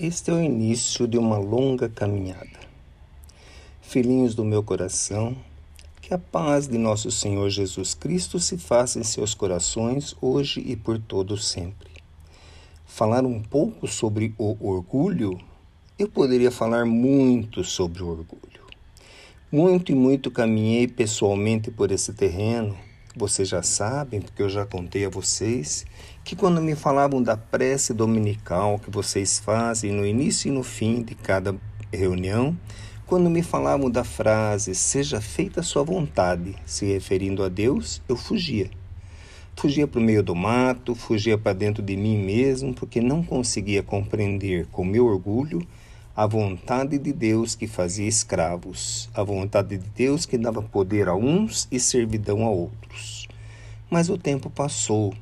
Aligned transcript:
Este 0.00 0.30
é 0.30 0.34
o 0.34 0.40
início 0.40 1.08
de 1.08 1.18
uma 1.18 1.38
longa 1.38 1.88
caminhada. 1.88 2.60
Filhinhos 3.82 4.32
do 4.32 4.44
meu 4.44 4.62
coração, 4.62 5.36
que 6.00 6.14
a 6.14 6.18
paz 6.18 6.68
de 6.68 6.78
nosso 6.78 7.10
Senhor 7.10 7.50
Jesus 7.50 7.94
Cristo 7.94 8.38
se 8.38 8.56
faça 8.56 9.00
em 9.00 9.02
seus 9.02 9.34
corações 9.34 10.14
hoje 10.22 10.62
e 10.64 10.76
por 10.76 11.00
todo 11.00 11.36
sempre. 11.36 11.90
Falar 12.86 13.26
um 13.26 13.42
pouco 13.42 13.88
sobre 13.88 14.32
o 14.38 14.56
orgulho, 14.60 15.36
eu 15.98 16.08
poderia 16.08 16.52
falar 16.52 16.86
muito 16.86 17.64
sobre 17.64 18.00
o 18.00 18.08
orgulho. 18.08 18.62
Muito 19.50 19.90
e 19.90 19.96
muito 19.96 20.30
caminhei 20.30 20.86
pessoalmente 20.86 21.72
por 21.72 21.90
esse 21.90 22.12
terreno 22.12 22.78
vocês 23.18 23.48
já 23.48 23.62
sabem, 23.62 24.20
porque 24.20 24.42
eu 24.42 24.48
já 24.48 24.64
contei 24.64 25.04
a 25.04 25.08
vocês, 25.08 25.84
que 26.24 26.36
quando 26.36 26.62
me 26.62 26.74
falavam 26.74 27.22
da 27.22 27.36
prece 27.36 27.92
dominical 27.92 28.78
que 28.78 28.90
vocês 28.90 29.38
fazem 29.38 29.92
no 29.92 30.06
início 30.06 30.48
e 30.48 30.52
no 30.52 30.62
fim 30.62 31.02
de 31.02 31.14
cada 31.14 31.54
reunião, 31.92 32.56
quando 33.06 33.28
me 33.28 33.42
falavam 33.42 33.90
da 33.90 34.04
frase 34.04 34.74
seja 34.74 35.20
feita 35.20 35.60
a 35.60 35.62
sua 35.62 35.82
vontade, 35.82 36.54
se 36.64 36.86
referindo 36.86 37.42
a 37.42 37.48
Deus, 37.48 38.00
eu 38.08 38.16
fugia. 38.16 38.70
Fugia 39.56 39.88
para 39.88 39.98
o 39.98 40.02
meio 40.02 40.22
do 40.22 40.36
mato, 40.36 40.94
fugia 40.94 41.36
para 41.36 41.52
dentro 41.52 41.82
de 41.82 41.96
mim 41.96 42.16
mesmo, 42.16 42.72
porque 42.72 43.00
não 43.00 43.24
conseguia 43.24 43.82
compreender 43.82 44.66
com 44.66 44.84
meu 44.84 45.06
orgulho 45.06 45.66
a 46.18 46.26
vontade 46.26 46.98
de 46.98 47.12
Deus 47.12 47.54
que 47.54 47.68
fazia 47.68 48.08
escravos, 48.08 49.08
a 49.14 49.22
vontade 49.22 49.78
de 49.78 49.88
Deus 49.90 50.26
que 50.26 50.36
dava 50.36 50.60
poder 50.60 51.06
a 51.06 51.14
uns 51.14 51.68
e 51.70 51.78
servidão 51.78 52.44
a 52.44 52.50
outros. 52.50 53.28
Mas 53.88 54.08
o 54.08 54.18
tempo 54.18 54.50
passou. 54.50 55.14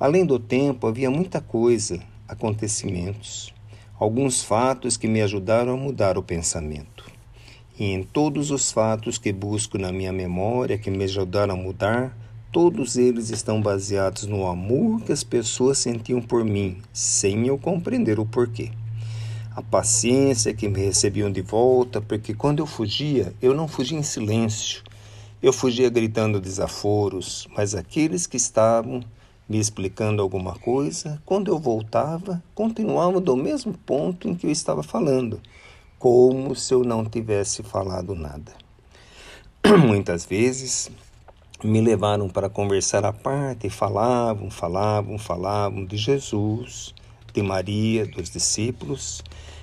Além 0.00 0.26
do 0.26 0.36
tempo, 0.36 0.88
havia 0.88 1.08
muita 1.08 1.40
coisa, 1.40 2.00
acontecimentos, 2.26 3.54
alguns 4.00 4.42
fatos 4.42 4.96
que 4.96 5.06
me 5.06 5.22
ajudaram 5.22 5.74
a 5.74 5.76
mudar 5.76 6.18
o 6.18 6.24
pensamento. 6.24 7.08
E 7.78 7.84
em 7.92 8.02
todos 8.02 8.50
os 8.50 8.72
fatos 8.72 9.16
que 9.16 9.32
busco 9.32 9.78
na 9.78 9.92
minha 9.92 10.12
memória, 10.12 10.76
que 10.76 10.90
me 10.90 11.04
ajudaram 11.04 11.54
a 11.54 11.56
mudar, 11.56 12.18
todos 12.50 12.96
eles 12.96 13.30
estão 13.30 13.62
baseados 13.62 14.26
no 14.26 14.44
amor 14.44 15.02
que 15.02 15.12
as 15.12 15.22
pessoas 15.22 15.78
sentiam 15.78 16.20
por 16.20 16.44
mim, 16.44 16.78
sem 16.92 17.46
eu 17.46 17.56
compreender 17.56 18.18
o 18.18 18.26
porquê 18.26 18.72
a 19.54 19.62
paciência 19.62 20.54
que 20.54 20.68
me 20.68 20.80
recebiam 20.80 21.30
de 21.30 21.42
volta, 21.42 22.00
porque 22.00 22.32
quando 22.34 22.60
eu 22.60 22.66
fugia, 22.66 23.34
eu 23.42 23.54
não 23.54 23.66
fugia 23.66 23.98
em 23.98 24.02
silêncio. 24.02 24.82
Eu 25.42 25.52
fugia 25.52 25.88
gritando 25.88 26.40
desaforos, 26.40 27.48
mas 27.56 27.74
aqueles 27.74 28.26
que 28.26 28.36
estavam 28.36 29.02
me 29.48 29.58
explicando 29.58 30.22
alguma 30.22 30.54
coisa, 30.54 31.20
quando 31.24 31.50
eu 31.50 31.58
voltava, 31.58 32.42
continuavam 32.54 33.20
do 33.20 33.36
mesmo 33.36 33.72
ponto 33.72 34.28
em 34.28 34.34
que 34.34 34.46
eu 34.46 34.50
estava 34.50 34.82
falando, 34.82 35.40
como 35.98 36.54
se 36.54 36.72
eu 36.72 36.84
não 36.84 37.04
tivesse 37.04 37.62
falado 37.62 38.14
nada. 38.14 38.52
Muitas 39.84 40.24
vezes 40.24 40.90
me 41.64 41.80
levaram 41.80 42.28
para 42.28 42.48
conversar 42.48 43.04
à 43.04 43.12
parte 43.12 43.66
e 43.66 43.70
falavam, 43.70 44.50
falavam, 44.50 45.18
falavam 45.18 45.84
de 45.84 45.96
Jesus, 45.96 46.94
de 47.32 47.42
Maria, 47.42 48.06
dos 48.06 48.30
discípulos, 48.30 49.22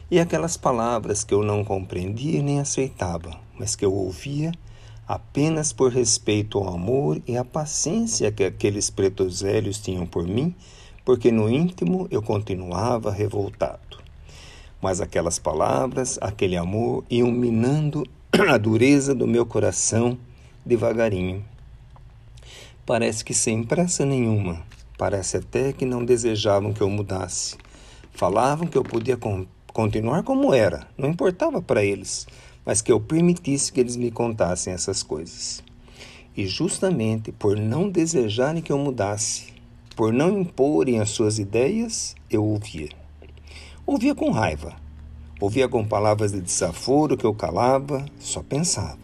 e 0.09 0.19
aquelas 0.19 0.55
palavras 0.57 1.23
que 1.23 1.33
eu 1.33 1.43
não 1.43 1.63
compreendia 1.63 2.41
nem 2.41 2.59
aceitava, 2.59 3.39
mas 3.57 3.75
que 3.75 3.83
eu 3.83 3.93
ouvia 3.93 4.51
apenas 5.07 5.71
por 5.71 5.91
respeito 5.91 6.57
ao 6.57 6.73
amor 6.73 7.21
e 7.25 7.37
à 7.37 7.45
paciência 7.45 8.31
que 8.31 8.43
aqueles 8.43 8.89
pretos 8.89 9.41
velhos 9.41 9.79
tinham 9.79 10.05
por 10.05 10.27
mim, 10.27 10.53
porque 11.05 11.31
no 11.31 11.49
íntimo 11.49 12.07
eu 12.11 12.21
continuava 12.21 13.11
revoltado. 13.11 13.79
Mas 14.81 14.99
aquelas 14.99 15.39
palavras, 15.39 16.19
aquele 16.21 16.57
amor 16.57 17.05
iam 17.09 17.31
minando 17.31 18.05
a 18.49 18.57
dureza 18.57 19.15
do 19.15 19.25
meu 19.25 19.45
coração 19.45 20.17
devagarinho. 20.65 21.43
Parece 22.85 23.23
que 23.23 23.33
sem 23.33 23.63
pressa 23.63 24.05
nenhuma, 24.05 24.61
parece 24.97 25.37
até 25.37 25.71
que 25.71 25.85
não 25.85 26.03
desejavam 26.03 26.73
que 26.73 26.81
eu 26.81 26.89
mudasse. 26.89 27.57
Falavam 28.17 28.65
que 28.65 28.75
eu 28.75 28.83
podia 28.83 29.15
continuar 29.71 30.23
como 30.23 30.51
era, 30.51 30.87
não 30.97 31.07
importava 31.07 31.61
para 31.61 31.83
eles, 31.83 32.25
mas 32.65 32.81
que 32.81 32.91
eu 32.91 32.99
permitisse 32.99 33.71
que 33.71 33.79
eles 33.79 33.95
me 33.95 34.09
contassem 34.09 34.73
essas 34.73 35.03
coisas. 35.03 35.63
E 36.35 36.47
justamente 36.47 37.31
por 37.31 37.55
não 37.55 37.87
desejarem 37.87 38.59
que 38.59 38.71
eu 38.71 38.77
mudasse, 38.79 39.53
por 39.95 40.11
não 40.11 40.41
imporem 40.41 40.99
as 40.99 41.11
suas 41.11 41.37
ideias, 41.37 42.15
eu 42.27 42.43
ouvia. 42.43 42.89
Ouvia 43.85 44.15
com 44.15 44.31
raiva, 44.31 44.75
ouvia 45.39 45.69
com 45.69 45.85
palavras 45.85 46.31
de 46.31 46.41
desaforo 46.41 47.15
que 47.15 47.25
eu 47.25 47.35
calava, 47.35 48.03
só 48.17 48.41
pensava. 48.41 48.97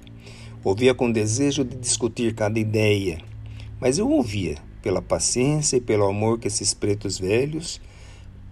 Ouvia 0.63 0.95
com 0.95 1.11
desejo 1.11 1.63
de 1.63 1.77
discutir 1.77 2.33
cada 2.33 2.57
ideia, 2.57 3.19
mas 3.79 3.99
eu 3.99 4.09
ouvia 4.09 4.57
pela 4.81 5.03
paciência 5.03 5.77
e 5.77 5.81
pelo 5.81 6.07
amor 6.07 6.39
que 6.39 6.47
esses 6.47 6.73
pretos 6.73 7.19
velhos 7.19 7.79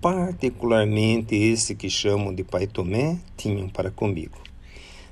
particularmente 0.02 1.36
esse 1.36 1.76
que 1.76 1.88
chamam 1.88 2.34
de 2.34 2.44
Pai 2.44 2.66
Tomé, 2.66 3.20
tinham 3.38 3.70
para 3.70 3.92
comigo. 3.92 4.40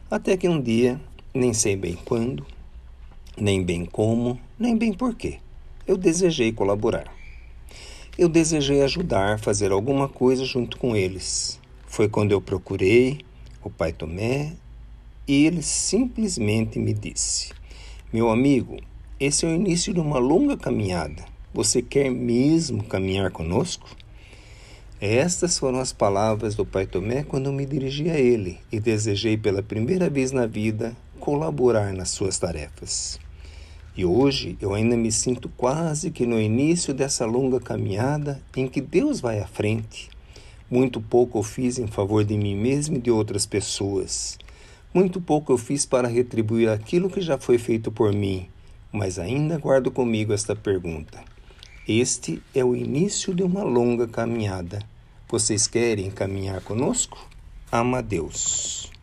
Até 0.10 0.36
que 0.36 0.50
um 0.50 0.60
dia, 0.60 1.00
nem 1.32 1.54
sei 1.54 1.76
bem 1.76 1.96
quando, 2.04 2.44
nem 3.38 3.64
bem 3.64 3.86
como, 3.86 4.40
nem 4.58 4.76
bem 4.76 4.92
porquê, 4.92 5.38
eu 5.86 5.96
desejei 5.96 6.52
colaborar. 6.52 7.14
Eu 8.18 8.28
desejei 8.28 8.82
ajudar, 8.82 9.40
fazer 9.40 9.72
alguma 9.72 10.10
coisa 10.10 10.44
junto 10.44 10.78
com 10.78 10.96
eles. 10.96 11.60
Foi 11.86 12.10
quando 12.10 12.32
eu 12.32 12.42
procurei 12.42 13.20
o 13.64 13.70
Pai 13.70 13.94
Tomé 13.94 14.54
e 15.28 15.46
ele 15.46 15.62
simplesmente 15.62 16.80
me 16.80 16.94
disse: 16.94 17.52
Meu 18.12 18.30
amigo, 18.30 18.78
esse 19.20 19.46
é 19.46 19.50
o 19.50 19.56
início 19.56 19.94
de 19.94 20.00
uma 20.00 20.18
longa 20.18 20.58
caminhada. 20.58 21.24
Você 21.54 21.82
quer 21.82 22.10
mesmo 22.10 22.84
caminhar 22.84 23.32
conosco? 23.32 23.90
Estas 25.02 25.58
foram 25.58 25.80
as 25.80 25.94
palavras 25.94 26.56
do 26.56 26.66
Pai 26.66 26.86
Tomé 26.86 27.24
quando 27.24 27.54
me 27.54 27.66
dirigi 27.66 28.10
a 28.10 28.20
ele 28.20 28.60
e 28.70 28.82
desejei 28.82 29.38
pela 29.38 29.64
primeira 29.64 30.10
vez 30.10 30.34
na 30.34 30.46
vida 30.46 30.94
colaborar 31.22 31.94
nas 31.94 32.10
suas 32.10 32.38
tarefas. 32.38 33.18
E 33.96 34.04
hoje 34.04 34.58
eu 34.60 34.74
ainda 34.74 34.98
me 34.98 35.10
sinto 35.10 35.48
quase 35.56 36.12
que 36.12 36.26
no 36.26 36.38
início 36.38 36.94
dessa 36.94 37.26
longa 37.26 37.62
caminhada 37.62 38.42
em 38.58 38.68
que 38.68 38.82
Deus 38.82 39.22
vai 39.22 39.40
à 39.40 39.48
frente. 39.48 40.10
Muito 40.70 41.00
pouco 41.00 41.40
eu 41.40 41.44
fiz 41.44 41.80
em 41.80 41.88
favor 41.88 42.26
de 42.26 42.38
mim 42.38 42.56
mesmo 42.58 42.98
e 42.98 43.02
de 43.02 43.10
outras 43.10 43.46
pessoas. 43.46 44.38
Muito 44.94 45.22
pouco 45.22 45.54
eu 45.54 45.58
fiz 45.58 45.86
para 45.86 46.10
retribuir 46.10 46.68
aquilo 46.68 47.10
que 47.10 47.22
já 47.22 47.38
foi 47.38 47.58
feito 47.58 47.90
por 47.90 48.12
mim, 48.14 48.48
mas 48.92 49.18
ainda 49.18 49.58
guardo 49.58 49.92
comigo 49.92 50.34
esta 50.34 50.58
pergunta: 50.58 51.24
este 51.92 52.40
é 52.54 52.64
o 52.64 52.76
início 52.76 53.34
de 53.34 53.42
uma 53.42 53.64
longa 53.64 54.08
caminhada. 54.08 54.80
Vocês 55.28 55.66
querem 55.66 56.12
caminhar 56.12 56.62
conosco? 56.62 57.18
Ama 57.72 58.04
Deus. 58.04 58.92